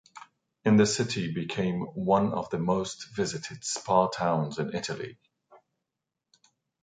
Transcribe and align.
In 0.65 0.77
the 0.77 0.87
city 0.87 1.31
became 1.31 1.81
one 1.81 2.33
of 2.33 2.49
the 2.49 2.57
most 2.57 3.09
visited 3.15 3.63
spa 3.63 4.07
towns 4.07 4.57
in 4.57 4.73
Italy. 4.75 5.19